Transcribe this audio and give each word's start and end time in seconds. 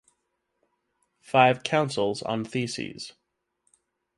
Five 1.21 1.61
Councils 1.61 2.23
on 2.23 2.43
Theses. 2.43 3.13